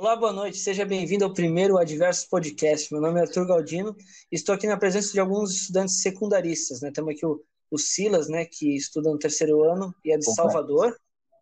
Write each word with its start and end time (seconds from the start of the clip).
Olá, 0.00 0.16
boa 0.16 0.32
noite. 0.32 0.56
Seja 0.56 0.82
bem-vindo 0.86 1.26
ao 1.26 1.34
primeiro 1.34 1.76
Adversos 1.76 2.24
Podcast. 2.24 2.90
Meu 2.90 3.02
nome 3.02 3.20
é 3.20 3.22
Arthur 3.24 3.46
Galdino 3.46 3.94
e 4.32 4.34
estou 4.34 4.54
aqui 4.54 4.66
na 4.66 4.78
presença 4.78 5.12
de 5.12 5.20
alguns 5.20 5.54
estudantes 5.54 6.00
secundaristas. 6.00 6.80
Né? 6.80 6.90
Temos 6.90 7.14
aqui 7.14 7.26
o, 7.26 7.44
o 7.70 7.76
Silas, 7.76 8.26
né, 8.26 8.46
que 8.46 8.74
estuda 8.74 9.10
no 9.10 9.18
terceiro 9.18 9.62
ano 9.62 9.94
e 10.02 10.10
é 10.10 10.16
de 10.16 10.24
Opa. 10.24 10.34
Salvador. 10.34 10.98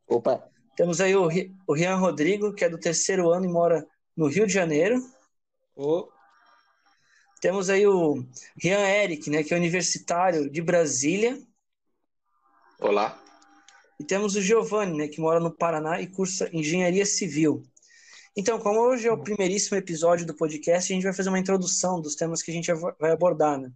Opa! 0.08 0.42
Temos 0.76 1.00
aí 1.00 1.14
o, 1.14 1.28
o 1.68 1.72
Rian 1.72 1.94
Rodrigo, 1.94 2.52
que 2.52 2.64
é 2.64 2.68
do 2.68 2.80
terceiro 2.80 3.30
ano 3.30 3.44
e 3.44 3.48
mora 3.48 3.86
no 4.16 4.26
Rio 4.26 4.44
de 4.44 4.54
Janeiro. 4.54 5.00
Oh. 5.76 6.08
Temos 7.40 7.70
aí 7.70 7.86
o 7.86 8.24
Rian 8.60 8.80
Eric, 8.80 9.30
né, 9.30 9.44
que 9.44 9.54
é 9.54 9.56
universitário 9.56 10.50
de 10.50 10.60
Brasília. 10.60 11.40
Olá. 12.80 13.22
E 14.00 14.04
temos 14.04 14.34
o 14.34 14.42
Giovanni, 14.42 14.98
né, 14.98 15.06
que 15.06 15.20
mora 15.20 15.38
no 15.38 15.52
Paraná 15.52 16.00
e 16.00 16.08
cursa 16.08 16.50
Engenharia 16.52 17.06
Civil. 17.06 17.62
Então, 18.36 18.58
como 18.58 18.80
hoje 18.80 19.08
é 19.08 19.12
o 19.12 19.22
primeiríssimo 19.22 19.76
episódio 19.76 20.26
do 20.26 20.34
podcast, 20.34 20.92
a 20.92 20.94
gente 20.94 21.04
vai 21.04 21.12
fazer 21.12 21.28
uma 21.28 21.38
introdução 21.38 22.00
dos 22.00 22.14
temas 22.14 22.42
que 22.42 22.50
a 22.50 22.54
gente 22.54 22.72
vai 22.72 23.10
abordar, 23.10 23.58
né? 23.58 23.70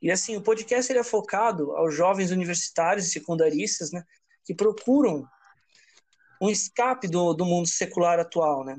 E 0.00 0.10
assim, 0.10 0.36
o 0.36 0.42
podcast 0.42 0.90
ele 0.92 1.00
é 1.00 1.04
focado 1.04 1.72
aos 1.72 1.94
jovens 1.94 2.30
universitários 2.30 3.06
e 3.06 3.10
secundaristas, 3.10 3.90
né, 3.90 4.04
que 4.44 4.54
procuram 4.54 5.26
um 6.40 6.48
escape 6.48 7.08
do, 7.08 7.34
do 7.34 7.44
mundo 7.44 7.66
secular 7.66 8.20
atual, 8.20 8.64
né? 8.64 8.76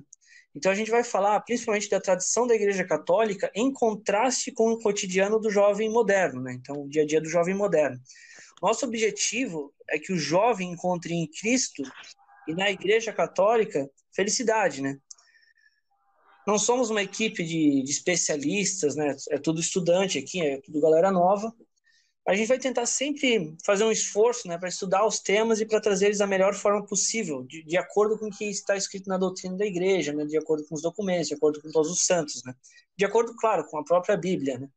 Então 0.56 0.72
a 0.72 0.76
gente 0.76 0.90
vai 0.90 1.04
falar 1.04 1.40
principalmente 1.42 1.90
da 1.90 2.00
tradição 2.00 2.48
da 2.48 2.56
Igreja 2.56 2.86
Católica 2.86 3.52
em 3.54 3.72
contraste 3.72 4.52
com 4.52 4.72
o 4.72 4.80
cotidiano 4.80 5.40
do 5.40 5.50
jovem 5.50 5.90
moderno, 5.90 6.42
né? 6.42 6.54
Então 6.54 6.84
o 6.84 6.90
dia 6.90 7.04
a 7.04 7.06
dia 7.06 7.22
do 7.22 7.30
jovem 7.30 7.54
moderno. 7.54 8.00
Nosso 8.62 8.86
objetivo 8.86 9.74
é 9.90 10.00
que 10.00 10.12
o 10.12 10.18
jovem 10.18 10.72
encontre 10.72 11.14
em 11.14 11.28
Cristo 11.28 11.84
e 12.50 12.56
na 12.56 12.72
Igreja 12.72 13.14
Católica 13.14 13.90
felicidade, 14.12 14.82
né? 14.82 14.98
Não 16.48 16.58
somos 16.58 16.90
uma 16.90 17.04
equipe 17.04 17.44
de, 17.44 17.84
de, 17.84 17.92
especialistas, 17.92 18.96
né? 18.96 19.16
É 19.30 19.38
tudo 19.38 19.62
estudante 19.62 20.18
aqui, 20.18 20.42
é 20.42 20.60
tudo 20.62 20.82
galera 20.82 21.12
nova. 21.12 21.54
A 22.28 22.34
gente 22.34 22.48
vai 22.48 22.58
tentar 22.58 22.86
sempre 22.86 23.56
fazer 23.66 23.84
um 23.84 23.92
esforço, 23.92 24.48
né, 24.48 24.58
para 24.58 24.70
estudar 24.70 25.06
os 25.06 25.20
temas 25.20 25.60
e 25.62 25.66
para 25.66 25.82
trazer 25.82 26.08
eles 26.08 26.20
da 26.20 26.28
melhor 26.28 26.54
forma 26.54 26.86
possível, 26.86 27.44
de, 27.44 27.64
de, 27.64 27.76
acordo 27.76 28.20
com 28.20 28.28
o 28.28 28.30
que 28.30 28.46
está 28.46 28.76
escrito 28.76 29.08
na 29.08 29.18
doutrina 29.18 29.58
da 29.58 29.66
igreja, 29.66 30.14
né? 30.14 30.26
De 30.26 30.38
acordo 30.38 30.66
com 30.68 30.76
os 30.76 30.82
documentos, 30.82 31.28
de 31.28 31.36
acordo 31.36 31.62
com 31.62 31.72
todos 31.72 31.92
os 31.92 32.06
santos, 32.06 32.44
né? 32.44 32.54
De 32.98 33.06
acordo, 33.06 33.36
claro, 33.36 33.66
com 33.66 33.78
a 33.78 33.84
própria 33.84 34.18
Bíblia, 34.18 34.60
né? 34.60 34.70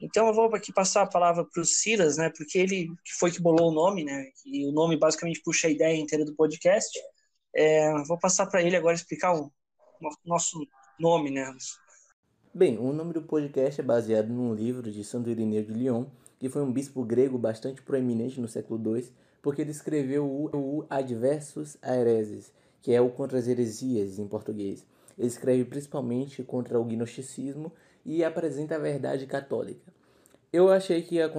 Então 0.00 0.28
eu 0.28 0.34
vou 0.34 0.54
aqui 0.54 0.72
passar 0.72 1.02
a 1.02 1.06
palavra 1.06 1.44
para 1.44 1.60
o 1.60 1.64
Silas, 1.64 2.16
né? 2.16 2.30
Porque 2.36 2.58
ele 2.58 2.88
que 3.04 3.14
foi 3.18 3.30
que 3.30 3.42
bolou 3.42 3.70
o 3.70 3.74
nome, 3.74 4.04
né? 4.04 4.30
E 4.46 4.66
o 4.66 4.72
nome 4.72 4.96
basicamente 4.96 5.40
puxa 5.42 5.66
a 5.66 5.70
ideia 5.70 5.96
inteira 5.96 6.24
do 6.24 6.34
podcast. 6.34 6.96
É, 7.54 7.92
vou 8.04 8.18
passar 8.18 8.46
para 8.46 8.62
ele 8.62 8.76
agora 8.76 8.94
explicar 8.94 9.34
o 9.34 9.50
nosso 10.24 10.64
nome, 10.98 11.30
né? 11.30 11.52
Bem, 12.54 12.78
o 12.78 12.92
nome 12.92 13.12
do 13.12 13.22
podcast 13.22 13.80
é 13.80 13.84
baseado 13.84 14.28
num 14.28 14.54
livro 14.54 14.90
de 14.90 15.02
Santo 15.04 15.30
Irineu 15.30 15.64
de 15.64 15.72
Lyon, 15.72 16.06
que 16.38 16.48
foi 16.48 16.62
um 16.62 16.72
bispo 16.72 17.04
grego 17.04 17.36
bastante 17.36 17.82
proeminente 17.82 18.40
no 18.40 18.48
século 18.48 18.96
II, 18.96 19.12
porque 19.42 19.62
ele 19.62 19.70
escreveu 19.70 20.24
o, 20.24 20.86
Adversus 20.88 21.76
Aereses, 21.82 22.52
que 22.80 22.92
é 22.92 23.00
o 23.00 23.10
Contra 23.10 23.38
as 23.38 23.48
Heresias 23.48 24.18
em 24.18 24.26
português. 24.26 24.86
Ele 25.16 25.26
escreve 25.26 25.64
principalmente 25.64 26.42
contra 26.44 26.78
o 26.78 26.84
gnosticismo 26.84 27.72
e 28.04 28.24
apresenta 28.24 28.76
a 28.76 28.78
verdade 28.78 29.26
católica. 29.26 29.92
Eu 30.52 30.70
achei 30.70 31.02
que 31.02 31.16
ia, 31.16 31.30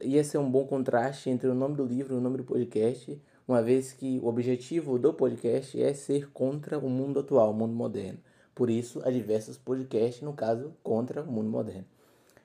ia 0.00 0.24
ser 0.24 0.38
um 0.38 0.50
bom 0.50 0.66
contraste 0.66 1.30
entre 1.30 1.48
o 1.48 1.54
nome 1.54 1.76
do 1.76 1.84
livro 1.84 2.14
e 2.14 2.18
o 2.18 2.20
nome 2.20 2.38
do 2.38 2.44
podcast, 2.44 3.20
uma 3.46 3.62
vez 3.62 3.92
que 3.92 4.20
o 4.22 4.26
objetivo 4.26 4.98
do 4.98 5.14
podcast 5.14 5.80
é 5.82 5.94
ser 5.94 6.30
contra 6.32 6.78
o 6.78 6.90
mundo 6.90 7.20
atual, 7.20 7.50
o 7.50 7.54
mundo 7.54 7.72
moderno. 7.72 8.18
Por 8.54 8.68
isso, 8.68 9.00
há 9.04 9.10
diversos 9.10 9.56
podcasts, 9.56 10.20
no 10.20 10.32
caso, 10.32 10.74
contra 10.82 11.22
o 11.22 11.32
mundo 11.32 11.48
moderno. 11.48 11.86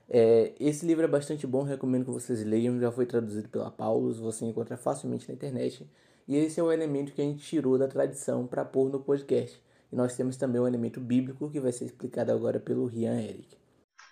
É, 0.10 0.54
esse 0.60 0.86
livro 0.86 1.04
é 1.04 1.08
bastante 1.08 1.48
bom, 1.48 1.64
recomendo 1.64 2.06
que 2.06 2.12
vocês 2.12 2.44
leiam. 2.46 2.80
Já 2.80 2.92
foi 2.92 3.06
traduzido 3.06 3.50
pela 3.50 3.72
Paulus, 3.72 4.20
você 4.20 4.46
encontra 4.46 4.78
facilmente 4.78 5.28
na 5.28 5.34
internet. 5.34 5.90
E 6.28 6.36
esse 6.36 6.60
é 6.60 6.64
o 6.64 6.72
elemento 6.72 7.12
que 7.12 7.22
a 7.22 7.26
gente 7.26 7.44
tirou 7.44 7.78
da 7.78 7.88
tradição 7.88 8.48
para 8.48 8.64
pôr 8.64 8.90
no 8.90 9.00
podcast. 9.00 9.62
E 9.92 9.96
nós 9.96 10.16
temos 10.16 10.38
também 10.38 10.62
o 10.62 10.64
um 10.64 10.68
elemento 10.68 11.02
bíblico 11.02 11.50
que 11.50 11.60
vai 11.60 11.72
ser 11.72 11.86
explicado 11.86 12.32
agora 12.32 12.60
pelo 12.60 12.86
Rian 12.86 13.20
Eric. 13.20 13.58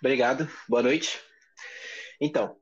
Obrigado, 0.02 0.48
boa 0.68 0.82
noite. 0.82 1.20
Então, 2.20 2.56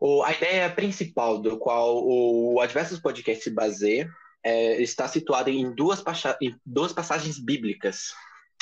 o, 0.00 0.22
a 0.22 0.32
ideia 0.32 0.70
principal 0.70 1.38
do 1.38 1.58
qual 1.58 2.02
o 2.02 2.58
Adversos 2.58 2.98
Podcast 2.98 3.44
se 3.44 3.50
baseia 3.50 4.10
é, 4.42 4.80
está 4.80 5.06
situada 5.06 5.50
em 5.50 5.74
duas, 5.74 6.02
em 6.40 6.58
duas 6.64 6.90
passagens 6.90 7.38
bíblicas. 7.38 8.14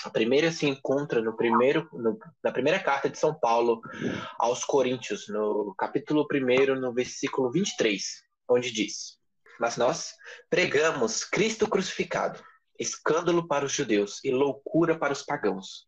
A 0.02 0.10
primeira 0.10 0.50
se 0.50 0.66
encontra 0.66 1.22
no 1.22 1.36
primeiro, 1.36 1.88
no, 1.92 2.18
na 2.42 2.50
primeira 2.50 2.80
carta 2.80 3.08
de 3.08 3.16
São 3.16 3.32
Paulo 3.38 3.80
aos 4.36 4.64
Coríntios, 4.64 5.28
no 5.28 5.72
capítulo 5.78 6.26
1, 6.28 6.74
no 6.74 6.92
versículo 6.92 7.52
23, 7.52 8.02
onde 8.48 8.72
diz: 8.72 9.16
Mas 9.60 9.76
nós 9.76 10.12
pregamos 10.50 11.22
Cristo 11.22 11.68
crucificado, 11.68 12.42
escândalo 12.76 13.46
para 13.46 13.64
os 13.64 13.70
judeus 13.70 14.18
e 14.24 14.32
loucura 14.32 14.98
para 14.98 15.12
os 15.12 15.22
pagãos. 15.22 15.86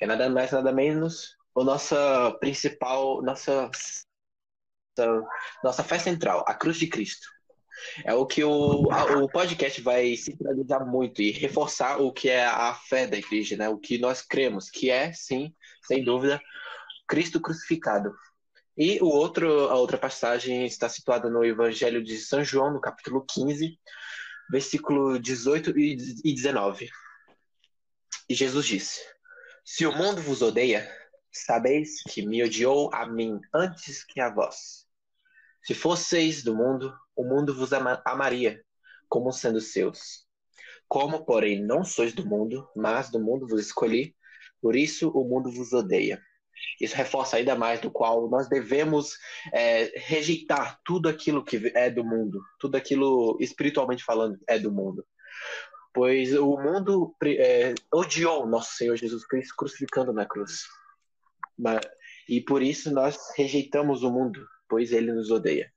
É 0.00 0.06
nada 0.06 0.30
mais, 0.30 0.50
nada 0.50 0.72
menos 0.72 1.41
o 1.54 1.64
nossa 1.64 2.36
principal, 2.40 3.22
nossa 3.22 3.70
nossa 5.64 5.82
fé 5.82 5.98
central, 5.98 6.44
a 6.46 6.54
cruz 6.54 6.76
de 6.76 6.86
Cristo. 6.86 7.26
É 8.04 8.14
o 8.14 8.26
que 8.26 8.44
o, 8.44 8.82
o 8.82 9.28
podcast 9.28 9.80
vai 9.80 10.16
centralizar 10.16 10.86
muito 10.86 11.22
e 11.22 11.30
reforçar 11.30 12.00
o 12.00 12.12
que 12.12 12.28
é 12.28 12.44
a 12.44 12.74
fé 12.74 13.06
da 13.06 13.16
igreja, 13.16 13.56
né? 13.56 13.68
O 13.68 13.78
que 13.78 13.98
nós 13.98 14.22
cremos, 14.22 14.70
que 14.70 14.90
é, 14.90 15.12
sim, 15.12 15.52
sem 15.86 16.04
dúvida, 16.04 16.40
Cristo 17.08 17.40
crucificado. 17.40 18.12
E 18.76 19.00
o 19.00 19.06
outro, 19.06 19.68
a 19.68 19.74
outra 19.74 19.98
passagem 19.98 20.64
está 20.64 20.88
situada 20.88 21.28
no 21.28 21.44
Evangelho 21.44 22.02
de 22.02 22.18
São 22.18 22.44
João, 22.44 22.72
no 22.72 22.80
capítulo 22.80 23.24
15, 23.28 23.78
versículo 24.50 25.18
18 25.18 25.78
e 25.78 26.34
19. 26.34 26.88
E 28.28 28.34
Jesus 28.34 28.66
disse: 28.66 29.00
Se 29.64 29.86
o 29.86 29.92
mundo 29.92 30.22
vos 30.22 30.40
odeia, 30.40 30.88
sabeis 31.32 32.02
que 32.08 32.26
me 32.26 32.42
odiou 32.42 32.90
a 32.92 33.06
mim 33.06 33.40
antes 33.54 34.04
que 34.04 34.20
a 34.20 34.28
vós. 34.28 34.86
Se 35.64 35.74
fosseis 35.74 36.42
do 36.42 36.54
mundo, 36.54 36.92
o 37.16 37.24
mundo 37.24 37.54
vos 37.54 37.72
ama 37.72 38.02
amaria, 38.04 38.62
como 39.08 39.32
sendo 39.32 39.60
seus. 39.60 40.26
Como, 40.88 41.24
porém, 41.24 41.62
não 41.62 41.84
sois 41.84 42.12
do 42.12 42.26
mundo, 42.26 42.68
mas 42.76 43.10
do 43.10 43.20
mundo 43.20 43.46
vos 43.46 43.60
escolhi, 43.60 44.14
por 44.60 44.76
isso 44.76 45.08
o 45.10 45.24
mundo 45.24 45.50
vos 45.50 45.72
odeia. 45.72 46.20
Isso 46.80 46.96
reforça 46.96 47.36
ainda 47.36 47.54
mais 47.54 47.80
do 47.80 47.90
qual 47.90 48.28
nós 48.28 48.48
devemos 48.48 49.16
é, 49.52 49.92
rejeitar 49.96 50.80
tudo 50.84 51.08
aquilo 51.08 51.44
que 51.44 51.72
é 51.74 51.90
do 51.90 52.04
mundo, 52.04 52.40
tudo 52.58 52.76
aquilo 52.76 53.36
espiritualmente 53.40 54.04
falando 54.04 54.38
é 54.46 54.58
do 54.58 54.70
mundo. 54.70 55.04
Pois 55.94 56.32
o 56.34 56.56
mundo 56.56 57.14
é, 57.24 57.74
odiou 57.92 58.46
nosso 58.46 58.76
Senhor 58.76 58.96
Jesus 58.96 59.26
Cristo 59.26 59.54
crucificando 59.56 60.12
na 60.12 60.24
cruz. 60.24 60.62
E 62.28 62.40
por 62.40 62.62
isso 62.62 62.92
nós 62.92 63.18
rejeitamos 63.36 64.02
o 64.02 64.10
mundo, 64.10 64.46
pois 64.68 64.92
ele 64.92 65.12
nos 65.12 65.30
odeia. 65.30 65.72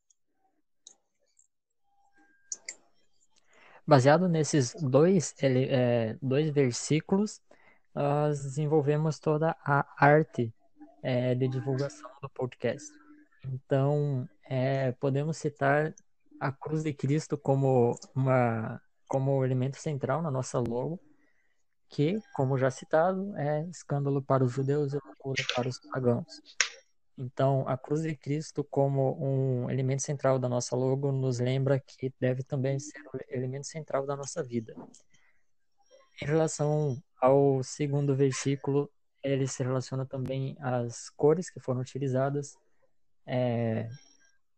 Baseado 3.87 4.27
nesses 4.27 4.73
dois, 4.73 5.35
ele, 5.41 5.67
é, 5.69 6.17
dois 6.21 6.49
versículos, 6.49 7.39
nós 7.93 8.41
desenvolvemos 8.41 9.19
toda 9.19 9.55
a 9.63 9.85
arte 10.03 10.51
é, 11.03 11.35
de 11.35 11.47
divulgação 11.47 12.09
do 12.21 12.27
podcast. 12.29 12.91
Então, 13.45 14.27
é, 14.49 14.91
podemos 14.93 15.37
citar 15.37 15.93
a 16.39 16.51
cruz 16.51 16.83
de 16.83 16.93
Cristo 16.93 17.37
como 17.37 17.95
uma 18.15 18.81
como 19.07 19.45
elemento 19.45 19.77
central 19.77 20.21
na 20.21 20.31
nossa 20.31 20.59
logo, 20.59 20.99
que, 21.89 22.19
como 22.33 22.57
já 22.57 22.69
citado, 22.69 23.35
é 23.37 23.65
escândalo 23.69 24.21
para 24.21 24.43
os 24.43 24.51
judeus 24.51 24.93
e 24.93 24.99
loucura 25.03 25.43
para 25.55 25.67
os 25.67 25.79
pagãos. 25.91 26.41
Então, 27.17 27.65
a 27.67 27.77
cruz 27.77 28.01
de 28.01 28.15
Cristo, 28.15 28.63
como 28.63 29.17
um 29.23 29.69
elemento 29.69 30.01
central 30.01 30.37
da 30.37 30.49
nossa 30.49 30.75
logo, 30.75 31.11
nos 31.11 31.39
lembra 31.39 31.79
que 31.79 32.13
deve 32.19 32.43
também 32.43 32.77
ser 32.77 32.99
o 33.13 33.17
elemento 33.29 33.67
central 33.67 34.05
da 34.05 34.15
nossa 34.17 34.43
vida. 34.43 34.75
Em 36.21 36.25
relação 36.25 37.01
ao 37.21 37.63
segundo 37.63 38.15
versículo, 38.15 38.91
ele 39.23 39.47
se 39.47 39.63
relaciona 39.63 40.05
também 40.05 40.57
às 40.59 41.09
cores 41.09 41.49
que 41.49 41.59
foram 41.59 41.81
utilizadas. 41.81 42.57
É, 43.25 43.89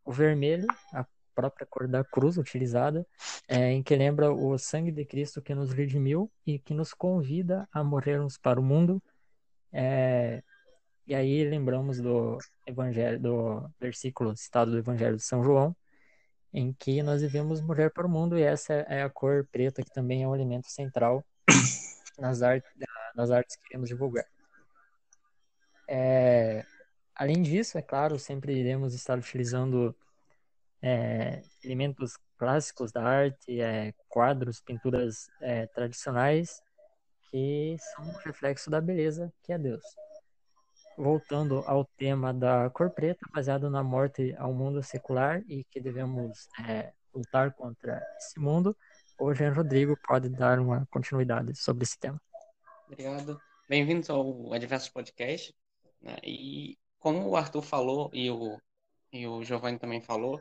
o 0.04 0.12
vermelho, 0.12 0.68
a 0.94 1.06
própria 1.38 1.68
cor 1.68 1.88
da 1.88 2.04
cruz 2.04 2.36
utilizada, 2.38 3.06
é, 3.48 3.72
em 3.72 3.84
que 3.84 3.96
lembra 3.96 4.34
o 4.34 4.58
sangue 4.58 4.92
de 4.92 5.06
Cristo 5.06 5.40
que 5.40 5.54
nos 5.54 5.72
redimiu 5.72 6.32
e 6.44 6.58
que 6.58 6.74
nos 6.74 6.96
convida 6.96 7.70
a 7.72 7.84
morrermos 7.84 8.40
para 8.40 8.60
o 8.60 8.64
mundo. 8.64 9.02
É, 9.72 10.42
e 11.06 11.14
aí 11.14 11.48
lembramos 11.48 12.02
do 12.02 12.40
evangelho, 12.66 13.20
do 13.20 13.70
versículo 13.80 14.36
citado 14.36 14.72
do 14.72 14.80
Evangelho 14.80 15.16
de 15.16 15.24
São 15.24 15.44
João, 15.44 15.76
em 16.52 16.74
que 16.74 17.04
nós 17.04 17.22
devemos 17.22 17.62
morrer 17.62 17.92
para 17.92 18.08
o 18.08 18.10
mundo, 18.10 18.36
e 18.38 18.42
essa 18.42 18.74
é 18.74 19.04
a 19.04 19.10
cor 19.10 19.48
preta, 19.52 19.84
que 19.84 19.92
também 19.92 20.24
é 20.24 20.28
um 20.28 20.36
elemento 20.36 20.70
central 20.72 21.24
nas, 22.18 22.42
art, 22.42 22.66
nas 23.16 23.30
artes 23.30 23.56
que 23.58 23.64
queremos 23.68 23.88
divulgar. 23.90 24.26
É, 25.88 26.66
além 27.16 27.44
disso, 27.44 27.78
é 27.78 27.82
claro, 27.84 28.18
sempre 28.18 28.54
iremos 28.54 28.96
estar 28.96 29.20
utilizando 29.20 29.96
é, 30.82 31.42
elementos 31.64 32.18
clássicos 32.38 32.92
da 32.92 33.04
arte, 33.04 33.60
é, 33.60 33.94
quadros, 34.08 34.62
pinturas 34.62 35.28
é, 35.42 35.66
tradicionais, 35.68 36.62
que 37.30 37.76
são 37.80 38.06
um 38.06 38.18
reflexo 38.18 38.70
da 38.70 38.80
beleza 38.80 39.34
que 39.44 39.52
é 39.52 39.58
Deus. 39.58 39.84
Voltando 40.98 41.64
ao 41.68 41.86
tema 41.86 42.34
da 42.34 42.70
cor 42.70 42.90
preta, 42.90 43.26
baseado 43.34 43.70
na 43.70 43.84
morte 43.84 44.36
ao 44.38 44.54
mundo 44.54 44.82
secular 44.82 45.44
e 45.48 45.64
que 45.66 45.80
devemos 45.80 46.48
é, 46.68 46.92
lutar 47.14 47.54
contra 47.54 48.02
esse 48.18 48.40
mundo, 48.40 48.76
o 49.20 49.32
Rodrigo 49.32 49.98
pode 50.08 50.30
dar 50.30 50.60
uma 50.60 50.88
continuidade 50.92 51.56
sobre 51.56 51.84
esse 51.84 51.98
tema. 52.00 52.22
Obrigado. 52.86 53.42
Bem-vindos 53.68 54.10
ao 54.10 54.54
Adversos 54.54 54.90
Podcast. 54.90 55.56
Né? 56.02 56.16
E 56.24 56.78
como 57.00 57.28
o 57.28 57.36
Arthur 57.36 57.62
falou 57.62 58.10
e 58.14 58.30
o, 58.30 58.60
e 59.12 59.28
o 59.28 59.44
Giovanni 59.44 59.80
também 59.80 60.02
falou, 60.02 60.40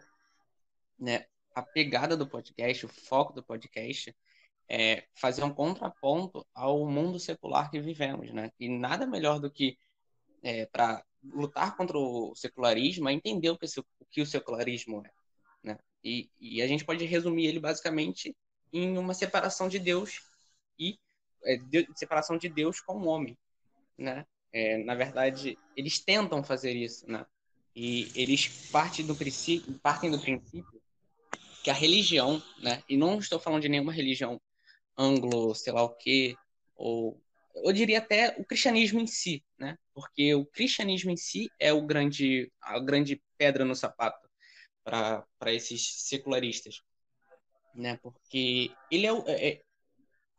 né, 0.99 1.27
a 1.55 1.63
pegada 1.63 2.17
do 2.17 2.29
podcast, 2.29 2.87
o 2.87 2.89
foco 2.89 3.33
do 3.33 3.43
podcast 3.43 4.15
é 4.69 5.05
fazer 5.15 5.43
um 5.43 5.55
contraponto 5.55 6.47
ao 6.55 6.87
mundo 6.87 7.19
secular 7.19 7.71
que 7.71 7.81
vivemos, 7.81 8.33
né? 8.33 8.51
E 8.59 8.69
nada 8.69 9.07
melhor 9.07 9.41
do 9.41 9.51
que 9.51 9.79
é, 10.43 10.67
para 10.67 11.05
lutar 11.23 11.77
contra 11.77 11.97
o 11.99 12.35
secularismo 12.35 13.09
é 13.09 13.13
entender 13.13 13.51
o 13.51 13.59
que, 13.59 13.67
o 13.79 14.07
que 14.11 14.21
o 14.21 14.27
secularismo 14.27 15.05
é, 15.05 15.11
né? 15.63 15.79
E, 16.03 16.31
e, 16.39 16.63
a 16.63 16.67
gente 16.67 16.85
pode 16.85 17.05
resumir 17.05 17.47
ele 17.47 17.59
basicamente 17.59 18.37
em 18.73 18.99
uma 18.99 19.15
separação 19.15 19.69
de 19.69 19.79
Deus 19.79 20.21
e 20.79 20.99
é, 21.45 21.57
de, 21.57 21.89
separação 21.95 22.37
de 22.37 22.49
Deus 22.49 22.81
com 22.81 22.95
o 22.99 23.07
homem, 23.07 23.37
né? 23.97 24.27
É, 24.53 24.79
na 24.85 24.95
verdade, 24.95 25.59
eles 25.77 26.01
tentam 26.01 26.43
fazer 26.43 26.73
isso, 26.73 27.09
né? 27.11 27.25
E 27.75 28.11
eles 28.15 28.71
partem 28.71 29.07
do 29.07 29.15
princípio, 29.15 29.79
partem 29.81 30.11
do 30.11 30.21
princípio 30.21 30.76
que 31.67 31.71
a 31.71 31.75
religião, 31.75 32.41
né? 32.61 32.81
E 32.89 32.97
não 32.97 33.19
estou 33.19 33.41
falando 33.41 33.63
de 33.63 33.69
nenhuma 33.69 33.93
religião 33.93 34.41
anglo, 34.97 35.53
sei 35.53 35.73
lá 35.73 35.83
o 35.83 35.97
quê, 35.97 36.37
ou 36.77 37.21
eu 37.57 37.73
diria 37.73 37.99
até 37.99 38.37
o 38.39 38.45
cristianismo 38.45 39.01
em 39.01 39.07
si, 39.09 39.45
né? 39.59 39.77
Porque 39.93 40.33
o 40.33 40.47
cristianismo 40.47 41.11
em 41.11 41.17
si 41.17 41.51
é 41.59 41.73
o 41.73 41.85
grande 41.85 42.53
a 42.63 42.79
grande 42.79 43.21
pedra 43.37 43.65
no 43.65 43.75
sapato 43.75 44.31
para 44.85 45.27
esses 45.47 46.05
secularistas, 46.05 46.83
né? 47.75 47.99
Porque 48.01 48.71
ele 48.89 49.09
é, 49.09 49.11
é, 49.11 49.49
é, 49.49 49.63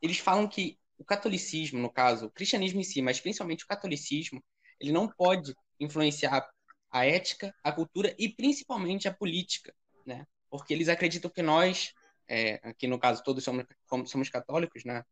eles 0.02 0.20
falam 0.20 0.48
que 0.48 0.80
o 0.98 1.04
catolicismo, 1.04 1.78
no 1.78 1.92
caso, 1.92 2.28
o 2.28 2.32
cristianismo 2.32 2.80
em 2.80 2.86
si, 2.86 3.02
mas 3.02 3.20
principalmente 3.20 3.66
o 3.66 3.68
catolicismo, 3.68 4.42
ele 4.80 4.94
não 4.94 5.10
pode 5.10 5.54
influenciar 5.78 6.50
a 6.90 7.06
ética, 7.06 7.54
a 7.62 7.74
cultura 7.74 8.16
e 8.18 8.30
principalmente 8.30 9.10
a 9.10 9.14
política, 9.14 9.76
né? 10.06 10.26
Porque 10.58 10.74
eles 10.74 10.90
acreditam 10.90 11.32
que 11.32 11.42
nós, 11.42 11.94
é, 12.28 12.56
aqui 12.64 12.88
no 12.88 13.00
caso 13.00 13.24
todos 13.24 13.44
somos, 13.44 13.66
somos 14.06 14.30
católicos, 14.30 14.84
né, 14.84 15.04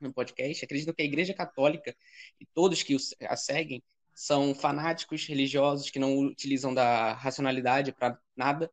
no 0.00 0.12
podcast, 0.12 0.64
acreditam 0.64 0.94
que 0.94 1.02
a 1.02 1.06
Igreja 1.06 1.34
Católica 1.34 1.94
e 2.40 2.46
todos 2.46 2.82
que 2.82 2.96
a 3.22 3.36
seguem 3.36 3.82
são 4.14 4.54
fanáticos 4.54 5.26
religiosos 5.26 5.90
que 5.90 5.98
não 5.98 6.18
utilizam 6.18 6.72
da 6.72 7.12
racionalidade 7.12 7.92
para 7.92 8.18
nada, 8.34 8.70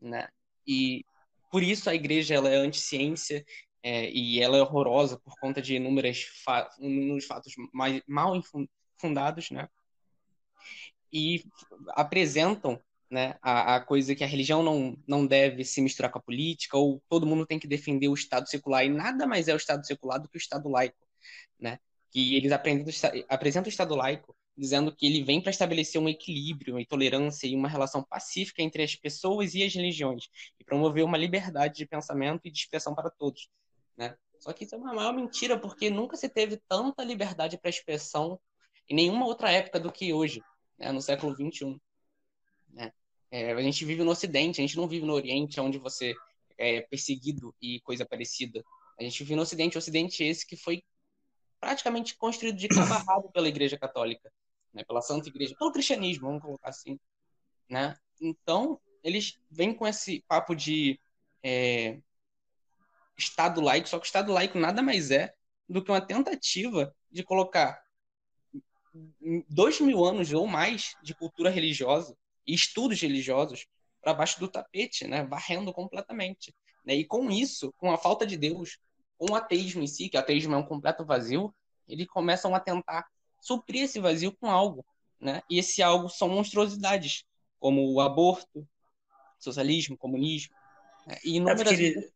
né? 0.00 0.28
E 0.66 1.04
por 1.50 1.62
isso 1.62 1.88
a 1.88 1.94
Igreja 1.94 2.34
ela 2.34 2.48
é 2.48 2.56
anti-ciência 2.56 3.44
é, 3.82 4.10
e 4.10 4.40
ela 4.40 4.56
é 4.56 4.62
horrorosa 4.62 5.18
por 5.18 5.38
conta 5.40 5.62
de 5.62 5.76
inúmeros, 5.76 6.22
fa 6.44 6.68
inúmeros 6.80 7.24
fatos 7.24 7.52
mais, 7.72 8.02
mal 8.06 8.40
fundados, 8.98 9.50
né? 9.50 9.68
E 11.12 11.44
apresentam 11.90 12.80
né, 13.10 13.36
a, 13.42 13.76
a, 13.76 13.80
coisa 13.80 14.14
que 14.14 14.22
a 14.22 14.26
religião 14.26 14.62
não, 14.62 14.96
não 15.06 15.26
deve 15.26 15.64
se 15.64 15.80
misturar 15.80 16.10
com 16.10 16.18
a 16.18 16.22
política, 16.22 16.76
ou 16.76 17.02
todo 17.08 17.26
mundo 17.26 17.44
tem 17.44 17.58
que 17.58 17.66
defender 17.66 18.08
o 18.08 18.14
Estado 18.14 18.48
secular, 18.48 18.84
e 18.84 18.88
nada 18.88 19.26
mais 19.26 19.48
é 19.48 19.54
o 19.54 19.56
Estado 19.56 19.84
secular 19.84 20.20
do 20.20 20.28
que 20.28 20.36
o 20.36 20.38
Estado 20.38 20.68
laico, 20.68 21.06
né? 21.58 21.78
Que 22.10 22.36
eles 22.36 22.52
apresentam, 22.52 23.66
o 23.66 23.68
Estado 23.68 23.94
laico 23.94 24.36
dizendo 24.56 24.94
que 24.94 25.06
ele 25.06 25.24
vem 25.24 25.40
para 25.40 25.50
estabelecer 25.50 26.00
um 26.00 26.08
equilíbrio, 26.08 26.74
uma 26.74 26.84
tolerância 26.84 27.46
e 27.46 27.54
uma 27.54 27.68
relação 27.68 28.02
pacífica 28.02 28.62
entre 28.62 28.82
as 28.82 28.94
pessoas 28.94 29.54
e 29.54 29.62
as 29.64 29.74
religiões, 29.74 30.28
e 30.58 30.64
promover 30.64 31.04
uma 31.04 31.16
liberdade 31.16 31.76
de 31.76 31.86
pensamento 31.86 32.42
e 32.44 32.50
de 32.50 32.58
expressão 32.58 32.94
para 32.94 33.10
todos, 33.10 33.48
né? 33.96 34.16
Só 34.38 34.52
que 34.52 34.64
isso 34.64 34.74
é 34.74 34.78
uma 34.78 34.94
maior 34.94 35.12
mentira, 35.12 35.58
porque 35.58 35.90
nunca 35.90 36.16
se 36.16 36.28
teve 36.28 36.56
tanta 36.68 37.04
liberdade 37.04 37.58
para 37.58 37.68
expressão 37.68 38.40
em 38.88 38.94
nenhuma 38.94 39.26
outra 39.26 39.50
época 39.50 39.78
do 39.78 39.92
que 39.92 40.12
hoje, 40.12 40.42
né, 40.78 40.90
no 40.92 41.00
século 41.02 41.34
XXI. 41.34 41.78
Né? 42.70 42.92
É, 43.30 43.52
a 43.52 43.62
gente 43.62 43.84
vive 43.84 44.02
no 44.02 44.10
Ocidente, 44.10 44.60
a 44.60 44.66
gente 44.66 44.76
não 44.76 44.88
vive 44.88 45.06
no 45.06 45.14
Oriente, 45.14 45.60
onde 45.60 45.78
você 45.78 46.14
é 46.58 46.80
perseguido 46.82 47.54
e 47.60 47.80
coisa 47.80 48.04
parecida. 48.04 48.64
A 48.98 49.02
gente 49.02 49.22
vive 49.22 49.36
no 49.36 49.42
Ocidente, 49.42 49.76
o 49.76 49.78
Ocidente 49.78 50.24
esse 50.24 50.46
que 50.46 50.56
foi 50.56 50.82
praticamente 51.60 52.16
construído 52.16 52.56
de 52.56 52.68
cabo 52.68 52.92
rabo 53.06 53.30
pela 53.30 53.48
Igreja 53.48 53.78
Católica, 53.78 54.32
né? 54.72 54.82
pela 54.84 55.00
Santa 55.00 55.28
Igreja, 55.28 55.54
pelo 55.58 55.72
cristianismo, 55.72 56.26
vamos 56.26 56.42
colocar 56.42 56.70
assim. 56.70 56.98
Né? 57.68 57.96
Então, 58.20 58.80
eles 59.02 59.38
vêm 59.50 59.72
com 59.72 59.86
esse 59.86 60.24
papo 60.26 60.54
de 60.54 60.98
é, 61.42 62.00
Estado 63.16 63.60
laico, 63.60 63.88
só 63.88 63.98
que 63.98 64.04
o 64.04 64.06
Estado 64.06 64.32
laico 64.32 64.58
nada 64.58 64.82
mais 64.82 65.10
é 65.10 65.32
do 65.68 65.84
que 65.84 65.90
uma 65.90 66.00
tentativa 66.00 66.94
de 67.10 67.22
colocar 67.22 67.80
dois 69.48 69.80
mil 69.80 70.04
anos 70.04 70.32
ou 70.32 70.46
mais 70.46 70.96
de 71.00 71.14
cultura 71.14 71.48
religiosa 71.48 72.16
e 72.50 72.54
estudos 72.54 73.00
religiosos 73.00 73.66
para 74.02 74.12
baixo 74.12 74.40
do 74.40 74.48
tapete, 74.48 75.06
né? 75.06 75.22
varrendo 75.24 75.72
completamente. 75.72 76.52
Né? 76.84 76.96
E 76.96 77.04
com 77.04 77.30
isso, 77.30 77.72
com 77.78 77.92
a 77.92 77.96
falta 77.96 78.26
de 78.26 78.36
Deus, 78.36 78.78
com 79.16 79.32
o 79.32 79.36
ateísmo 79.36 79.82
em 79.82 79.86
si, 79.86 80.08
que 80.08 80.16
o 80.16 80.20
ateísmo 80.20 80.54
é 80.54 80.58
um 80.58 80.66
completo 80.66 81.04
vazio, 81.04 81.54
eles 81.86 82.08
começam 82.08 82.54
a 82.54 82.60
tentar 82.60 83.06
suprir 83.40 83.84
esse 83.84 84.00
vazio 84.00 84.32
com 84.32 84.50
algo. 84.50 84.84
Né? 85.20 85.42
E 85.48 85.58
esse 85.58 85.80
algo 85.80 86.08
são 86.08 86.28
monstruosidades, 86.28 87.24
como 87.60 87.92
o 87.92 88.00
aborto, 88.00 88.66
socialismo, 89.38 89.96
comunismo. 89.96 90.54
Né? 91.06 91.18
E 91.24 91.36
inúmeras... 91.36 91.72
É 91.72 91.74
ele, 91.74 92.12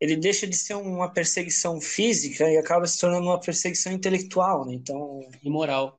ele 0.00 0.16
deixa 0.16 0.46
de 0.46 0.56
ser 0.56 0.74
uma 0.74 1.12
perseguição 1.12 1.80
física 1.80 2.50
e 2.50 2.56
acaba 2.56 2.86
se 2.86 2.98
tornando 2.98 3.26
uma 3.26 3.40
perseguição 3.40 3.92
intelectual, 3.92 4.66
né? 4.66 4.74
Então, 4.74 5.20
e 5.42 5.48
moral 5.48 5.98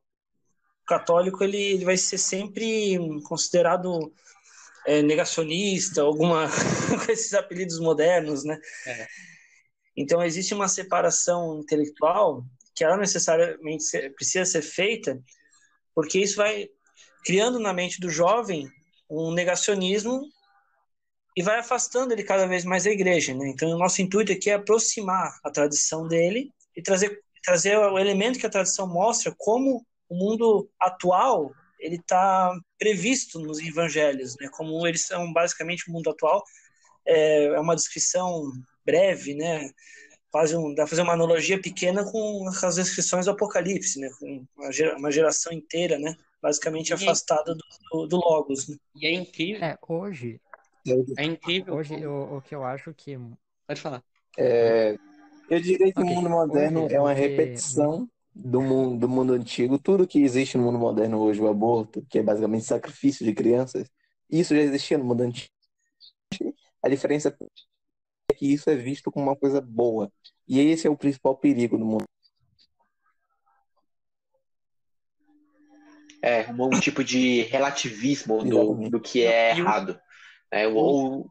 católico 0.88 1.44
ele, 1.44 1.58
ele 1.58 1.86
vai 1.86 1.98
ser 1.98 2.18
sempre 2.18 2.98
considerado 3.24 4.12
é, 4.86 5.02
negacionista, 5.02 6.02
alguma 6.02 6.48
com 7.06 7.12
esses 7.12 7.34
apelidos 7.34 7.80
modernos, 7.80 8.44
né? 8.44 8.60
É. 8.86 9.08
Então 9.96 10.24
existe 10.24 10.54
uma 10.54 10.68
separação 10.68 11.60
intelectual 11.60 12.46
que 12.74 12.84
ela 12.84 12.96
necessariamente 12.96 14.10
precisa 14.12 14.46
ser 14.46 14.62
feita, 14.62 15.20
porque 15.94 16.20
isso 16.20 16.38
vai 16.38 16.70
criando 17.26 17.60
na 17.60 17.74
mente 17.74 18.00
do 18.00 18.10
jovem 18.10 18.72
um 19.10 19.34
negacionismo 19.34 20.22
e 21.36 21.44
vai 21.44 21.60
afastando 21.60 22.14
ele 22.14 22.24
cada 22.24 22.48
vez 22.48 22.64
mais 22.64 22.86
da 22.86 22.92
igreja, 22.92 23.34
né? 23.34 23.50
Então 23.50 23.70
o 23.70 23.78
nosso 23.78 24.02
intuito 24.02 24.32
aqui 24.32 24.50
é 24.50 24.54
aproximar 24.54 25.38
a 25.44 25.52
tradição 25.52 26.08
dele 26.08 26.52
e 26.76 26.82
trazer 26.82 27.22
trazer 27.44 27.78
o 27.78 27.98
elemento 27.98 28.40
que 28.40 28.46
a 28.46 28.50
tradição 28.50 28.86
mostra 28.86 29.34
como 29.38 29.86
o 30.10 30.16
mundo 30.16 30.70
atual 30.80 31.52
ele 31.80 31.96
está 31.96 32.52
previsto 32.78 33.40
nos 33.40 33.60
evangelhos, 33.60 34.36
né? 34.40 34.50
Como 34.52 34.86
eles 34.88 35.06
são 35.06 35.32
basicamente 35.32 35.90
o 35.90 35.94
mundo 35.94 36.10
atual 36.10 36.44
é, 37.06 37.46
é 37.46 37.60
uma 37.60 37.76
descrição 37.76 38.52
breve, 38.86 39.34
né? 39.36 39.70
Quase 40.32 40.56
um, 40.56 40.70
dá 40.70 40.84
para 40.84 40.88
fazer 40.88 41.02
uma 41.02 41.14
analogia 41.14 41.60
pequena 41.62 42.04
com 42.12 42.48
as 42.48 42.76
descrições 42.76 43.26
do 43.26 43.32
Apocalipse, 43.32 44.00
né? 44.00 44.10
Com 44.20 44.46
uma 44.98 45.12
geração 45.12 45.54
inteira, 45.54 45.98
né? 45.98 46.16
Basicamente 46.42 46.90
e 46.90 46.94
afastada 46.94 47.56
do, 47.56 47.64
do, 47.92 48.08
do, 48.08 48.18
Logos. 48.18 48.68
Né? 48.68 48.78
E 48.96 49.08
é 49.08 49.12
incrível. 49.12 49.64
É, 49.64 49.78
hoje. 49.88 50.40
É 51.18 51.24
incrível. 51.24 51.76
Hoje 51.76 52.06
o, 52.06 52.38
o 52.38 52.42
que 52.42 52.56
eu 52.56 52.64
acho 52.64 52.94
que. 52.94 53.18
Pode 53.68 53.82
falar. 53.82 54.04
É, 54.38 54.96
eu 55.50 55.60
diria 55.60 55.92
que 55.92 56.00
okay. 56.00 56.04
o 56.04 56.16
mundo 56.16 56.30
moderno 56.30 56.86
hoje, 56.86 56.96
é 56.96 57.00
uma 57.00 57.14
repetição 57.14 58.08
do 58.40 58.62
mundo, 58.62 59.00
do 59.00 59.10
mundo 59.10 59.34
antigo, 59.34 59.80
tudo 59.80 60.08
que 60.08 60.22
existe 60.22 60.58
no 60.58 60.64
mundo 60.64 60.78
moderno 60.78 61.20
hoje, 61.20 61.42
o 61.42 61.48
aborto, 61.48 62.06
que 62.10 62.20
é 62.20 62.24
basicamente 62.24 62.66
sacrifício 62.66 63.26
de 63.26 63.34
crianças, 63.34 63.90
isso 64.30 64.56
já 64.56 64.62
existia 64.62 64.98
no 64.98 65.06
mundo 65.06 65.22
antigo. 65.22 65.50
A 66.84 66.88
diferença 66.88 67.36
é 68.32 68.34
que 68.36 68.54
isso 68.54 68.70
é 68.70 68.76
visto 68.76 69.12
como 69.12 69.26
uma 69.26 69.36
coisa 69.36 69.60
boa. 69.60 70.12
E 70.48 70.60
esse 70.60 70.88
é 70.88 70.90
o 70.90 70.98
principal 70.98 71.36
perigo 71.36 71.78
do 71.78 71.86
mundo. 71.86 72.06
É, 76.22 76.52
um 76.52 76.80
tipo 76.80 77.04
de 77.04 77.44
relativismo 77.44 78.44
do, 78.44 78.90
do 78.90 79.00
que 79.00 79.24
é 79.24 79.52
errado. 79.52 80.00
É, 80.52 80.68
ou 80.68 81.30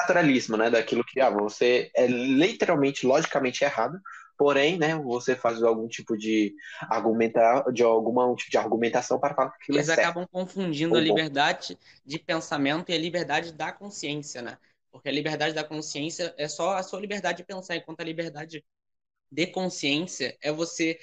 naturalismo, 0.00 0.56
né? 0.56 0.70
Daquilo 0.70 1.04
que 1.04 1.20
ah, 1.20 1.30
você 1.30 1.90
é 1.94 2.06
literalmente, 2.06 3.06
logicamente 3.06 3.62
errado, 3.62 4.00
porém, 4.38 4.78
né, 4.78 4.96
você 4.96 5.36
faz 5.36 5.62
algum 5.62 5.88
tipo 5.88 6.16
de 6.16 6.54
argumentar, 6.90 7.64
de 7.72 7.82
alguma 7.84 8.34
tipo 8.36 8.50
de 8.50 8.58
argumentação 8.58 9.20
para 9.20 9.34
falar 9.34 9.50
que 9.52 9.56
aquilo 9.64 9.78
Eles 9.78 9.80
é 9.80 9.88
certo. 9.88 10.14
acabam 10.14 10.26
confundindo 10.28 10.96
Ou 10.96 10.98
a 10.98 11.00
bom. 11.02 11.28
liberdade 11.40 11.78
de 12.04 12.18
pensamento 12.18 12.90
e 12.90 12.94
a 12.94 12.98
liberdade 12.98 13.52
da 13.52 13.72
consciência, 13.72 14.40
né? 14.42 14.58
Porque 14.90 15.08
a 15.08 15.12
liberdade 15.12 15.54
da 15.54 15.62
consciência 15.64 16.34
é 16.38 16.48
só 16.48 16.76
a 16.76 16.82
sua 16.82 17.00
liberdade 17.00 17.38
de 17.38 17.44
pensar, 17.44 17.76
enquanto 17.76 18.00
a 18.00 18.04
liberdade 18.04 18.64
de 19.32 19.46
consciência 19.48 20.36
é 20.42 20.52
você 20.52 20.98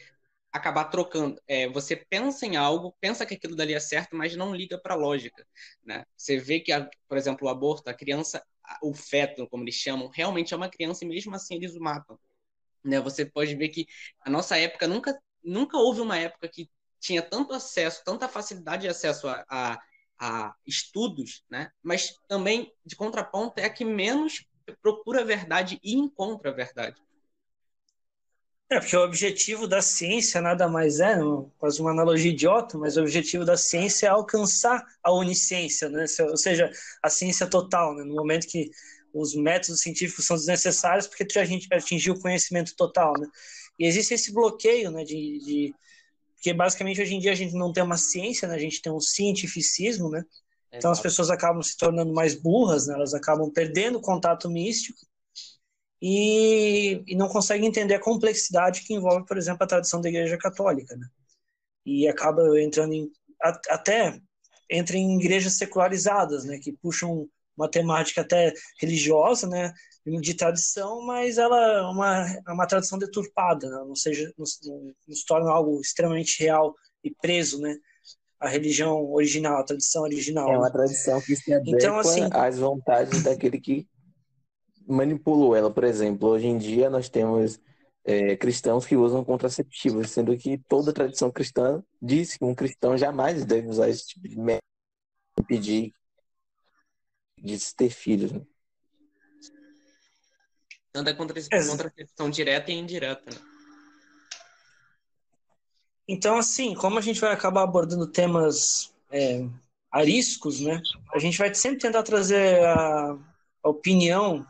acabar 0.52 0.86
trocando. 0.86 1.42
É, 1.48 1.68
você 1.70 1.96
pensa 1.96 2.46
em 2.46 2.56
algo, 2.58 2.96
pensa 3.02 3.26
que 3.26 3.36
aquilo 3.36 3.56
dali 3.56 3.74
é 3.74 3.80
certo, 3.82 4.16
mas 4.16 4.36
não 4.36 4.56
liga 4.56 4.80
para 4.80 4.96
a 4.96 4.98
lógica, 4.98 5.48
né? 5.86 6.06
Você 6.18 6.38
vê 6.38 6.60
que, 6.62 6.72
a- 6.72 6.90
por 7.08 7.18
exemplo, 7.18 7.48
o 7.48 7.52
aborto, 7.52 7.90
a 7.90 7.94
criança, 7.96 8.44
o 8.84 8.94
feto, 8.94 9.48
como 9.50 9.64
eles 9.64 9.76
chamam, 9.76 10.10
realmente 10.10 10.54
é 10.54 10.58
uma 10.58 10.70
criança 10.70 11.06
e 11.06 11.08
mesmo 11.08 11.36
assim 11.36 11.56
eles 11.56 11.76
o 11.76 11.82
matam, 11.82 12.20
né? 12.86 13.00
Você 13.02 13.26
pode 13.26 13.56
ver 13.56 13.70
que 13.70 13.88
a 14.22 14.30
nossa 14.30 14.58
época 14.58 14.88
nunca, 14.88 15.20
nunca 15.44 15.78
houve 15.78 16.02
uma 16.02 16.18
época 16.18 16.48
que 16.48 16.70
tinha 17.00 17.22
tanto 17.22 17.54
acesso, 17.54 18.04
tanta 18.04 18.28
facilidade 18.28 18.84
de 18.84 18.88
acesso 18.88 19.28
a, 19.28 19.46
a, 19.50 19.80
a 20.20 20.56
estudos, 20.66 21.44
né? 21.50 21.72
Mas 21.84 22.16
também, 22.28 22.74
de 22.86 22.96
contraponto, 22.96 23.60
é 23.60 23.66
a 23.66 23.70
que 23.70 23.86
menos 23.86 24.46
procura 24.82 25.22
a 25.22 25.26
verdade 25.26 25.80
e 25.84 25.96
encontra 25.96 26.52
a 26.52 26.54
verdade. 26.54 27.00
É, 28.68 28.80
porque 28.80 28.98
o 28.98 29.04
objetivo 29.04 29.68
da 29.68 29.80
ciência 29.80 30.42
nada 30.42 30.68
mais 30.68 31.00
é, 31.00 31.20
quase 31.60 31.80
uma 31.80 31.92
analogia 31.92 32.32
idiota, 32.32 32.80
mas 32.80 32.98
o 32.98 33.02
objetivo 33.02 33.46
da 33.46 33.56
ciência 33.56 34.08
é 34.08 34.10
alcançar 34.10 34.84
a 35.04 35.12
onisciência, 35.12 35.88
né? 35.88 36.06
Ou 36.22 36.38
seja, 36.38 36.72
a 37.04 37.10
ciência 37.10 37.46
total, 37.46 37.94
né? 37.94 38.04
No 38.04 38.16
momento 38.16 38.48
que 38.48 38.72
os 39.16 39.34
métodos 39.36 39.82
científicos 39.82 40.26
são 40.26 40.36
desnecessários 40.36 41.08
porque 41.08 41.26
já 41.32 41.44
atin- 41.44 41.68
atingiu 41.72 42.14
o 42.14 42.20
conhecimento 42.20 42.76
total, 42.76 43.14
né? 43.18 43.28
E 43.80 43.86
existe 43.86 44.14
esse 44.14 44.34
bloqueio, 44.34 44.92
né? 44.92 45.04
De, 45.04 45.40
de... 45.40 45.74
Porque 46.36 46.54
basicamente 46.54 47.02
hoje 47.02 47.16
em 47.16 47.20
dia 47.20 47.32
a 47.32 47.36
gente 47.36 47.54
não 47.54 47.72
tem 47.74 47.84
uma 47.84 47.98
ciência, 47.98 48.48
né? 48.48 48.56
A 48.56 48.60
gente 48.60 48.82
tem 48.82 48.92
um 48.92 49.00
cientificismo, 49.00 50.10
né? 50.10 50.24
Então 50.78 50.92
as 50.92 50.98
Exato. 50.98 51.04
pessoas 51.04 51.30
acabam 51.30 51.64
se 51.64 51.78
tornando 51.78 52.14
mais 52.14 52.36
burras, 52.36 52.88
né? 52.88 52.94
Elas 52.94 53.14
acabam 53.14 53.50
perdendo 53.52 53.98
o 53.98 54.02
contato 54.02 54.50
místico 54.50 55.00
e, 56.02 57.02
e 57.08 57.16
não 57.16 57.28
conseguem 57.28 57.68
entender 57.68 57.96
a 57.96 58.00
complexidade 58.02 58.82
que 58.82 58.94
envolve, 58.94 59.26
por 59.26 59.38
exemplo, 59.38 59.64
a 59.64 59.68
tradição 59.68 60.02
da 60.02 60.10
Igreja 60.10 60.38
Católica, 60.38 60.96
né? 60.96 61.08
E 61.86 62.08
acaba 62.08 62.62
entrando 62.62 62.94
em 62.94 63.10
a- 63.42 63.60
até 63.70 64.20
entra 64.70 64.98
em 64.98 65.20
igrejas 65.20 65.54
secularizadas, 65.54 66.44
né? 66.46 66.58
Que 66.60 66.74
puxam 66.74 67.30
uma 67.58 67.70
temática 67.70 68.22
até 68.22 68.54
religiosa, 68.80 69.48
né? 69.48 69.74
De 70.06 70.34
tradição, 70.36 71.02
mas 71.06 71.38
ela 71.38 71.58
é 71.58 71.82
uma, 71.82 72.26
é 72.48 72.52
uma 72.52 72.68
tradição 72.68 73.00
deturpada, 73.00 73.68
né? 73.68 73.84
não 73.88 73.96
seja 73.96 74.32
nos, 74.38 74.60
nos 75.08 75.24
torna 75.24 75.50
algo 75.50 75.82
extremamente 75.82 76.40
real 76.44 76.76
e 77.04 77.10
preso, 77.10 77.60
né? 77.60 77.76
A 78.40 78.48
religião 78.48 79.12
original, 79.12 79.58
a 79.58 79.64
tradição 79.64 80.04
original. 80.04 80.48
É 80.48 80.52
né? 80.52 80.58
uma 80.58 80.72
tradição 80.72 81.20
que 81.22 81.36
se 81.36 81.52
adequa 81.52 81.78
Então, 81.78 81.98
assim- 81.98 82.30
às 82.32 82.60
vontades 82.60 83.24
daquele 83.24 83.60
que 83.60 83.88
manipulou 84.88 85.56
ela. 85.56 85.72
Por 85.72 85.84
exemplo, 85.84 86.30
hoje 86.30 86.46
em 86.46 86.58
dia 86.58 86.90
nós 86.90 87.10
temos 87.10 87.60
é, 88.04 88.36
cristãos 88.38 88.86
que 88.86 88.96
usam 88.96 89.26
contraceptivos, 89.26 90.12
sendo 90.12 90.38
que 90.38 90.60
toda 90.70 90.94
tradição 90.94 91.32
cristã 91.32 91.84
diz 92.00 92.38
que 92.38 92.46
um 92.46 92.54
cristão 92.54 92.96
jamais 92.96 93.44
deve 93.44 93.68
usar 93.68 93.90
esse 93.90 94.06
tipo 94.06 94.28
de 94.28 94.38
método 94.38 94.62
impedir 95.40 95.94
de 97.46 97.60
se 97.60 97.76
ter 97.76 97.90
filhos. 97.92 98.32
né? 98.32 98.42
Tanto 100.92 101.10
a 101.10 101.14
contra- 101.14 101.38
Ex- 101.40 101.68
contracepção 101.70 102.30
direta 102.30 102.72
e 102.72 102.76
indireta, 102.76 103.30
né? 103.30 103.38
Então, 106.08 106.38
assim, 106.38 106.74
como 106.76 106.98
a 106.98 107.02
gente 107.02 107.20
vai 107.20 107.32
acabar 107.32 107.64
abordando 107.64 108.08
temas 108.08 108.94
é, 109.12 109.46
ariscos, 109.92 110.60
né? 110.60 110.82
A 111.14 111.20
gente 111.20 111.38
vai 111.38 111.54
sempre 111.54 111.80
tentar 111.80 112.04
trazer 112.04 112.64
a, 112.66 113.18
a 113.64 113.70
opinião 113.70 114.46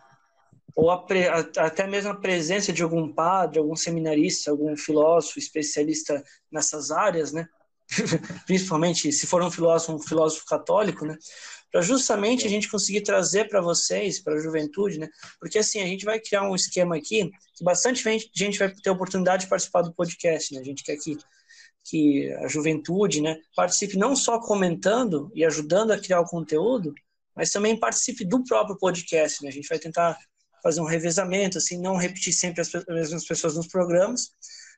ou 0.75 0.91
a 0.91 0.95
a- 0.95 1.65
até 1.65 1.87
mesmo 1.87 2.11
a 2.11 2.15
presença 2.15 2.73
de 2.73 2.83
algum 2.83 3.11
padre, 3.11 3.59
algum 3.59 3.75
seminarista, 3.75 4.51
algum 4.51 4.75
filósofo 4.75 5.39
especialista 5.39 6.23
nessas 6.51 6.91
áreas, 6.91 7.31
né? 7.31 7.47
Principalmente 8.45 9.11
se 9.11 9.25
for 9.25 9.41
um 9.41 9.49
filósofo, 9.51 9.93
um 9.93 9.99
filósofo 9.99 10.45
católico, 10.45 11.05
né? 11.05 11.17
Para 11.75 11.82
justamente 11.82 12.48
a 12.48 12.50
gente 12.50 12.72
conseguir 12.72 13.01
trazer 13.01 13.50
para 13.50 13.60
vocês, 13.60 14.22
para 14.22 14.36
a 14.36 14.39
juventude, 14.39 14.98
né? 14.98 15.10
Porque 15.38 15.60
assim, 15.60 15.82
a 15.82 15.86
gente 15.86 16.05
vai 16.05 16.22
criar 16.22 16.50
um 16.50 16.55
esquema 16.55 16.96
aqui 16.96 17.29
que 17.53 17.65
bastante 17.65 18.01
gente 18.34 18.58
vai 18.58 18.74
ter 18.74 18.89
a 18.89 18.94
oportunidade 18.94 19.44
de 19.44 19.50
participar 19.50 19.82
do 19.82 19.94
podcast, 19.94 20.53
né? 20.53 20.62
A 20.62 20.63
gente 20.63 20.86
quer 20.86 20.96
que 20.96 21.17
que 21.84 22.32
a 22.36 22.48
juventude, 22.48 23.22
né, 23.22 23.38
participe 23.53 23.98
não 23.98 24.15
só 24.15 24.39
comentando 24.39 25.29
e 25.36 25.44
ajudando 25.44 25.91
a 25.91 26.00
criar 26.00 26.22
o 26.22 26.25
conteúdo, 26.25 26.96
mas 27.36 27.51
também 27.51 27.77
participe 27.77 28.24
do 28.24 28.41
próprio 28.46 28.77
podcast, 28.77 29.44
né? 29.44 29.50
A 29.50 29.51
gente 29.51 29.67
vai 29.67 29.77
tentar 29.77 30.17
fazer 30.63 30.79
um 30.79 30.86
revezamento, 30.86 31.58
assim, 31.58 31.77
não 31.77 31.98
repetir 31.98 32.32
sempre 32.32 32.62
as 32.62 32.72
mesmas 32.88 33.27
pessoas 33.27 33.58
nos 33.58 33.67
programas, 33.67 34.29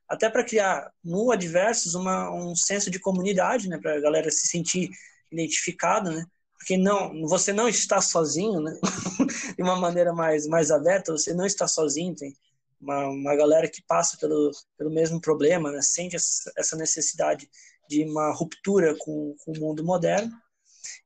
até 0.10 0.32
para 0.32 0.44
criar 0.44 0.92
no 1.04 1.32
Adversos 1.32 1.94
uma, 1.94 2.34
um 2.34 2.56
senso 2.56 2.89
de 2.89 2.98
comunidade, 2.98 3.70
né, 3.70 3.77
para 3.77 3.98
a 3.98 4.01
galera 4.01 4.32
se 4.32 4.48
sentir 4.48 4.89
identificada, 5.32 6.10
né? 6.10 6.25
Porque 6.67 6.75
não, 6.75 7.25
você 7.25 7.53
não 7.53 7.69
está 7.69 8.01
sozinho, 8.01 8.59
né? 8.59 8.77
de 9.55 9.63
uma 9.63 9.77
maneira 9.77 10.12
mais 10.12 10.45
mais 10.45 10.69
aberta, 10.69 11.13
você 11.13 11.33
não 11.33 11.45
está 11.45 11.65
sozinho, 11.65 12.13
tem 12.13 12.36
uma, 12.77 13.07
uma 13.07 13.33
galera 13.38 13.69
que 13.69 13.81
passa 13.81 14.17
pelo, 14.17 14.51
pelo 14.77 14.89
mesmo 14.89 15.21
problema, 15.21 15.71
né? 15.71 15.81
sente 15.81 16.17
essa 16.17 16.75
necessidade 16.75 17.50
de 17.89 18.03
uma 18.03 18.33
ruptura 18.33 18.93
com, 19.00 19.33
com 19.45 19.53
o 19.53 19.59
mundo 19.62 19.81
moderno. 19.81 20.29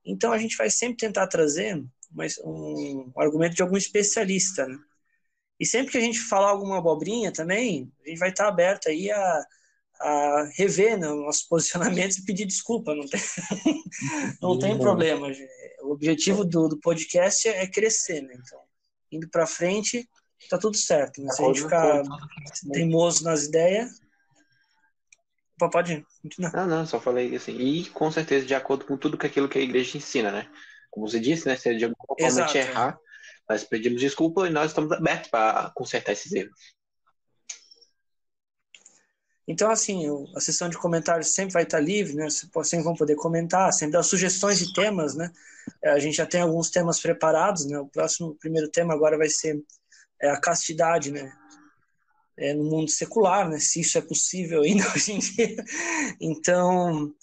Então 0.03 0.33
a 0.33 0.39
gente 0.39 0.57
vai 0.57 0.71
sempre 0.71 0.97
tentar 0.97 1.27
trazer 1.27 1.79
mais 2.09 2.39
um, 2.39 3.11
um 3.15 3.21
argumento 3.21 3.55
de 3.55 3.61
algum 3.61 3.77
especialista, 3.77 4.65
né? 4.65 4.79
E 5.59 5.65
sempre 5.65 5.91
que 5.91 5.97
a 5.99 6.01
gente 6.01 6.19
falar 6.21 6.49
alguma 6.49 6.79
abobrinha 6.79 7.31
também, 7.31 7.93
a 8.03 8.09
gente 8.09 8.17
vai 8.17 8.29
estar 8.29 8.47
aberto 8.47 8.89
aí 8.89 9.11
a, 9.11 9.45
a 10.01 10.49
rever 10.55 10.97
né, 10.97 11.07
nossos 11.07 11.43
posicionamentos 11.47 12.17
e 12.17 12.25
pedir 12.25 12.45
desculpa, 12.45 12.95
não 12.95 13.07
tem, 13.07 13.21
não 14.41 14.59
tem 14.59 14.77
problema. 14.77 15.27
O 15.83 15.91
objetivo 15.91 16.43
do, 16.43 16.67
do 16.67 16.79
podcast 16.79 17.47
é 17.47 17.67
crescer, 17.67 18.21
né? 18.21 18.33
Então, 18.35 18.59
indo 19.11 19.29
para 19.29 19.47
frente, 19.47 20.09
tá 20.49 20.57
tudo 20.57 20.77
certo. 20.77 21.21
Né? 21.21 21.31
Se 21.31 21.43
a 21.43 21.47
gente 21.47 21.61
ficar 21.61 22.03
teimoso 22.71 23.23
nas 23.23 23.45
ideias, 23.45 24.01
Opa, 25.61 25.69
pode 25.69 26.03
continuar. 26.23 26.51
Não, 26.53 26.65
não, 26.65 26.85
só 26.87 26.99
falei 26.99 27.35
assim. 27.35 27.55
E 27.55 27.85
com 27.89 28.11
certeza 28.11 28.45
de 28.45 28.55
acordo 28.55 28.85
com 28.85 28.97
tudo 28.97 29.17
que 29.17 29.27
aquilo 29.27 29.47
que 29.47 29.59
a 29.59 29.61
igreja 29.61 29.97
ensina, 29.97 30.31
né? 30.31 30.49
Como 30.89 31.07
você 31.07 31.19
disse, 31.19 31.47
né? 31.47 31.55
Se 31.55 31.75
de 31.75 31.85
alguma 31.85 32.05
forma 32.07 32.25
a 32.25 32.47
gente 32.47 32.57
é. 32.57 32.61
errar, 32.61 32.99
nós 33.47 33.63
pedimos 33.63 34.01
desculpa 34.01 34.47
e 34.47 34.49
nós 34.49 34.71
estamos 34.71 34.91
abertos 34.91 35.29
para 35.29 35.71
consertar 35.75 36.13
esses 36.13 36.31
erros. 36.31 36.57
Então, 39.47 39.71
assim, 39.71 40.05
a 40.35 40.39
sessão 40.39 40.69
de 40.69 40.77
comentários 40.77 41.33
sempre 41.33 41.53
vai 41.53 41.63
estar 41.63 41.79
livre, 41.79 42.13
né? 42.13 42.27
Vocês 42.29 42.69
sempre 42.69 42.83
vão 42.83 42.95
poder 42.95 43.15
comentar, 43.15 43.73
sempre 43.73 43.93
dar 43.93 44.03
sugestões 44.03 44.59
de 44.59 44.73
temas, 44.73 45.15
né? 45.15 45.31
É, 45.81 45.91
A 45.91 45.99
gente 45.99 46.15
já 46.17 46.25
tem 46.25 46.41
alguns 46.41 46.69
temas 46.69 46.99
preparados, 46.99 47.65
né? 47.65 47.79
O 47.79 47.87
próximo, 47.87 48.29
o 48.29 48.35
primeiro 48.35 48.69
tema 48.69 48.93
agora 48.93 49.17
vai 49.17 49.29
ser 49.29 49.61
é, 50.21 50.29
a 50.29 50.39
castidade, 50.39 51.11
né? 51.11 51.31
É, 52.37 52.53
no 52.53 52.63
mundo 52.63 52.89
secular, 52.89 53.49
né? 53.49 53.59
Se 53.59 53.81
isso 53.81 53.97
é 53.97 54.01
possível 54.01 54.61
ainda 54.61 54.83
hoje 54.95 55.11
em 55.13 55.19
dia. 55.19 55.65
Então, 56.19 57.13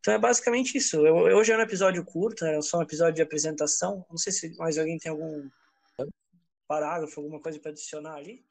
então 0.00 0.14
é 0.14 0.18
basicamente 0.18 0.76
isso. 0.76 1.06
Eu, 1.06 1.14
hoje 1.16 1.52
é 1.52 1.56
um 1.56 1.60
episódio 1.60 2.04
curto, 2.04 2.44
né? 2.44 2.56
É 2.56 2.62
só 2.62 2.78
um 2.78 2.82
episódio 2.82 3.14
de 3.14 3.22
apresentação. 3.22 4.04
Não 4.10 4.18
sei 4.18 4.32
se 4.32 4.56
mais 4.56 4.78
alguém 4.78 4.98
tem 4.98 5.10
algum 5.10 5.48
parágrafo, 6.66 7.20
alguma 7.20 7.40
coisa 7.40 7.58
para 7.58 7.70
adicionar 7.70 8.14
ali. 8.14 8.44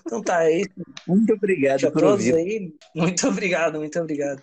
Então 0.00 0.22
tá, 0.22 0.44
é 0.44 0.60
isso. 0.60 0.70
Muito 1.06 1.32
obrigado 1.32 1.90
por 1.92 2.04
ouvir. 2.04 2.34
aí. 2.34 2.72
Muito 2.94 3.26
obrigado, 3.28 3.78
muito 3.78 3.98
obrigado. 3.98 4.42